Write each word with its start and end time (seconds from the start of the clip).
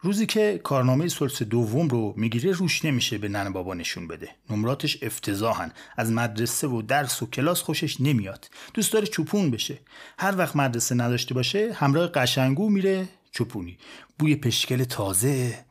روزی 0.00 0.26
که 0.26 0.60
کارنامه 0.64 1.08
سلس 1.08 1.42
دوم 1.42 1.88
رو 1.88 2.14
می‌گیره 2.16 2.52
روش 2.52 2.84
نمیشه 2.84 3.18
به 3.18 3.28
ننه 3.28 3.50
بابا 3.50 3.74
نشون 3.74 4.08
بده. 4.08 4.30
نمراتش 4.50 5.02
افتضاحن. 5.02 5.72
از 5.96 6.12
مدرسه 6.12 6.66
و 6.66 6.82
درس 6.82 7.22
و 7.22 7.26
کلاس 7.26 7.62
خوشش 7.62 8.00
نمیاد. 8.00 8.50
دوست 8.74 8.92
داره 8.92 9.06
چوپون 9.06 9.50
بشه. 9.50 9.78
هر 10.18 10.36
وقت 10.36 10.56
مدرسه 10.56 10.94
نداشته 10.94 11.34
باشه 11.34 11.72
همراه 11.72 12.06
قشنگو 12.06 12.70
میره 12.70 13.08
چوپونی. 13.30 13.78
بوی 14.18 14.36
پشکل 14.36 14.84
تازه 14.84 15.64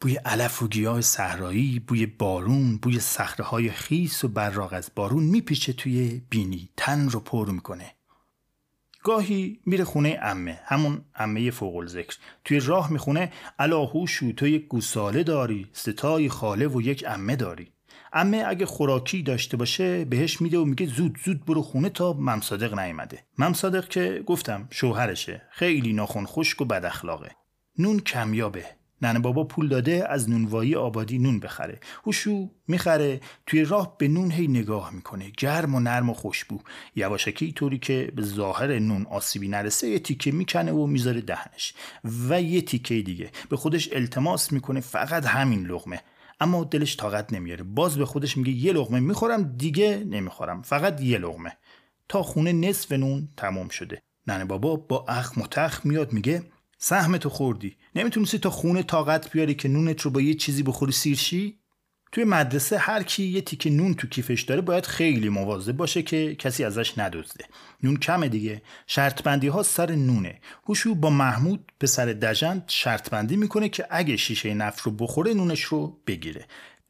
بوی 0.00 0.14
علف 0.14 0.62
و 0.62 0.68
گیاه 0.68 1.00
صحرایی 1.00 1.78
بوی 1.78 2.06
بارون 2.06 2.76
بوی 2.76 3.00
صخره 3.00 3.46
های 3.46 3.70
خیس 3.70 4.24
و 4.24 4.28
براق 4.28 4.72
از 4.72 4.90
بارون 4.94 5.24
میپیچه 5.24 5.72
توی 5.72 6.22
بینی. 6.30 6.68
تن 6.76 7.08
رو 7.08 7.20
پر 7.20 7.50
می‌کنه. 7.50 7.92
گاهی 9.06 9.60
میره 9.66 9.84
خونه 9.84 10.18
امه 10.22 10.60
همون 10.64 11.04
امه 11.14 11.50
فوق 11.50 11.86
ذکر 11.86 12.16
توی 12.44 12.60
راه 12.60 12.92
می‌خونه 12.92 13.32
شو 14.08 14.32
تو 14.32 14.46
یک 14.46 14.68
گوساله 14.68 15.22
داری 15.22 15.68
ستای 15.72 16.28
خاله 16.28 16.68
و 16.68 16.80
یک 16.82 17.04
امه 17.08 17.36
داری. 17.36 17.72
امه 18.12 18.44
اگه 18.46 18.66
خوراکی 18.66 19.22
داشته 19.22 19.56
باشه 19.56 20.04
بهش 20.04 20.40
میده 20.40 20.58
و 20.58 20.64
میگه 20.64 20.86
زود 20.86 21.18
زود 21.24 21.44
برو 21.44 21.62
خونه 21.62 21.88
تا 21.88 22.12
ممصادق 22.12 22.78
نیومده. 22.78 23.24
ممصادق 23.38 23.88
که 23.88 24.22
گفتم 24.26 24.68
شوهرشه. 24.70 25.42
خیلی 25.50 25.92
ناخون 25.92 26.26
خشک 26.26 26.60
و 26.60 26.64
بد 26.64 26.84
اخلاقه 26.84 27.30
نون 27.78 28.00
کمیابه. 28.00 28.64
ننه 29.02 29.18
بابا 29.18 29.44
پول 29.44 29.68
داده 29.68 30.06
از 30.08 30.30
نونوایی 30.30 30.74
آبادی 30.74 31.18
نون 31.18 31.40
بخره. 31.40 31.80
هوشو 32.04 32.50
می‌خره 32.68 33.20
توی 33.46 33.64
راه 33.64 33.96
به 33.98 34.08
نون 34.08 34.30
هی 34.30 34.48
نگاه 34.48 34.94
می‌کنه. 34.94 35.32
گرم 35.38 35.74
و 35.74 35.80
نرم 35.80 36.10
و 36.10 36.14
خوشبو. 36.14 36.58
یواشکی 36.96 37.52
طوری 37.52 37.78
که 37.78 38.12
به 38.16 38.22
ظاهر 38.22 38.78
نون 38.78 39.06
آسیبی 39.10 39.48
نرسه 39.48 39.88
یه 39.88 39.98
تیکه 39.98 40.32
می‌کنه 40.32 40.72
و 40.72 40.86
می‌ذاره 40.86 41.20
دهنش. 41.20 41.74
و 42.28 42.42
یه 42.42 42.60
تیکه 42.60 43.02
دیگه. 43.02 43.30
به 43.48 43.56
خودش 43.56 43.92
التماس 43.92 44.52
می‌کنه 44.52 44.80
فقط 44.80 45.26
همین 45.26 45.66
لغمه 45.66 46.00
اما 46.40 46.64
دلش 46.64 46.96
طاقت 46.96 47.32
نمیاره. 47.32 47.62
باز 47.62 47.98
به 47.98 48.06
خودش 48.06 48.36
میگه 48.36 48.52
یه 48.52 48.72
لغمه 48.72 49.00
می‌خورم 49.00 49.56
دیگه 49.56 50.04
نمی‌خورم. 50.06 50.62
فقط 50.62 51.00
یه 51.00 51.18
لغمه 51.18 51.52
تا 52.08 52.22
خونه 52.22 52.52
نصف 52.52 52.92
نون 52.92 53.28
تمام 53.36 53.68
شده. 53.68 54.02
ننه 54.26 54.44
بابا 54.44 54.76
با 54.76 55.04
اخ 55.08 55.38
متخ 55.38 55.86
میاد 55.86 56.12
میگه 56.12 56.42
سهم 56.78 57.16
تو 57.16 57.28
خوردی. 57.28 57.76
نمی‌تونستی 57.94 58.38
تا 58.38 58.50
خونه 58.50 58.82
طاقت 58.82 59.30
بیاری 59.32 59.54
که 59.54 59.68
نونت 59.68 60.00
رو 60.00 60.10
با 60.10 60.20
یه 60.20 60.34
چیزی 60.34 60.62
بخوری 60.62 60.92
سیرشی 60.92 61.58
توی 62.12 62.24
مدرسه 62.24 62.78
هر 62.78 63.02
کی 63.02 63.24
یه 63.24 63.40
تیکه 63.40 63.70
نون 63.70 63.94
تو 63.94 64.08
کیفش 64.08 64.42
داره 64.42 64.60
باید 64.60 64.86
خیلی 64.86 65.28
مواظب 65.28 65.72
باشه 65.72 66.02
که 66.02 66.34
کسی 66.34 66.64
ازش 66.64 66.98
ندزده. 66.98 67.44
نون 67.82 67.96
کمه 67.96 68.28
دیگه. 68.28 68.62
شرط 68.86 69.22
بندی 69.22 69.48
ها 69.48 69.62
سر 69.62 69.90
نونه. 69.90 70.40
هوشو 70.68 70.94
با 70.94 71.10
محمود 71.10 71.72
پسر 71.80 72.06
دژند 72.06 72.64
شرط 72.66 73.10
بندی 73.10 73.36
می‌کنه 73.36 73.68
که 73.68 73.86
اگه 73.90 74.16
شیشه 74.16 74.54
نفت 74.54 74.80
رو 74.80 74.92
بخوره 74.92 75.34
نونش 75.34 75.62
رو 75.62 76.00
بگیره. 76.06 76.46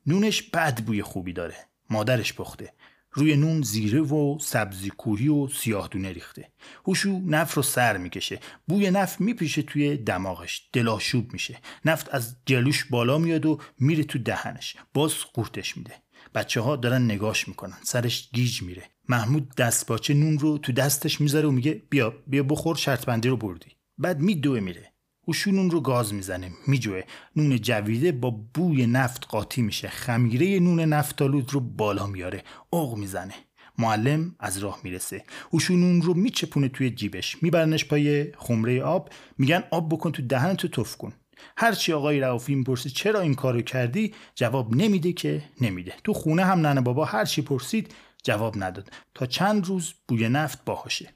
نونش 0.06 0.42
بد 0.42 0.80
بوی 0.80 1.02
خوبی 1.02 1.32
داره. 1.32 1.56
مادرش 1.90 2.34
پخته. 2.34 2.72
روی 3.16 3.36
نون 3.36 3.62
زیره 3.62 4.00
و 4.00 4.38
سبزی 4.40 4.90
کوهی 4.90 5.28
و 5.28 5.48
سیاه 5.48 5.88
دونه 5.88 6.12
ریخته. 6.12 6.50
هوشو 6.86 7.20
نفت 7.26 7.56
رو 7.56 7.62
سر 7.62 7.96
می‌کشه. 7.96 8.40
بوی 8.68 8.90
نفت 8.90 9.20
میپیشه 9.20 9.62
توی 9.62 9.96
دماغش. 9.96 10.68
دلاشوب 10.72 11.32
میشه. 11.32 11.58
نفت 11.84 12.14
از 12.14 12.36
جلوش 12.46 12.84
بالا 12.84 13.18
میاد 13.18 13.46
و 13.46 13.60
میره 13.78 14.04
تو 14.04 14.18
دهنش. 14.18 14.76
باز 14.94 15.14
قورتش 15.32 15.76
میده. 15.76 15.92
بچه 16.34 16.60
ها 16.60 16.76
دارن 16.76 17.04
نگاش 17.04 17.48
می‌کنن. 17.48 17.76
سرش 17.82 18.30
گیج 18.32 18.62
میره. 18.62 18.82
محمود 19.08 19.54
دستپاچه 19.54 20.14
نون 20.14 20.38
رو 20.38 20.58
تو 20.58 20.72
دستش 20.72 21.20
می‌ذاره 21.20 21.48
و 21.48 21.50
میگه 21.50 21.82
بیا 21.90 22.14
بیا 22.26 22.42
بخور 22.42 22.76
شرط 22.76 23.04
بندی 23.04 23.28
رو 23.28 23.36
بردی. 23.36 23.70
بعد 23.98 24.20
میدوه 24.20 24.60
میره. 24.60 24.92
اوشو 25.28 25.50
نون 25.50 25.70
رو 25.70 25.80
گاز 25.80 26.14
می‌زنه. 26.14 26.50
میجوه. 26.66 27.02
نون 27.36 27.60
جویده 27.60 28.12
با 28.12 28.30
بوی 28.30 28.86
نفت 28.86 29.26
قاطی 29.26 29.62
میشه. 29.62 29.88
خمیره 29.88 30.58
نون 30.60 30.80
نفتالود 30.80 31.52
رو 31.52 31.60
بالا 31.60 32.06
میاره. 32.06 32.42
اوق 32.70 32.98
می‌زنه. 32.98 33.34
معلم 33.78 34.34
از 34.40 34.58
راه 34.58 34.80
می‌رسه. 34.84 35.24
اوشو 35.50 35.74
نون 35.74 36.02
رو 36.02 36.14
میچپونه 36.14 36.68
توی 36.68 36.90
جیبش. 36.90 37.42
میبرنش 37.42 37.84
پای 37.84 38.32
خمره 38.38 38.82
آب. 38.82 39.10
میگن 39.38 39.62
آب 39.70 39.94
بکن 39.94 40.12
تو 40.12 40.22
دهن 40.22 40.54
تو 40.54 40.68
تف 40.68 40.96
کن. 40.96 41.12
هرچی 41.56 41.92
آقای 41.92 42.20
رعافی 42.20 42.54
می‌پرسه 42.54 42.90
چرا 42.90 43.20
این 43.20 43.34
کارو 43.34 43.60
کردی؟ 43.60 44.14
جواب 44.34 44.76
نمیده 44.76 45.12
که 45.12 45.42
نمیده. 45.60 45.92
تو 46.04 46.12
خونه 46.12 46.44
هم 46.44 46.66
ننه 46.66 46.80
بابا. 46.80 47.04
هرچی 47.04 47.42
پرسید 47.42 47.94
جواب 48.22 48.54
نداد. 48.58 48.90
تا 49.14 49.26
چند 49.26 49.66
روز 49.66 49.94
بوی 50.08 50.28
نفت 50.28 50.64
باهاشه. 50.64 51.15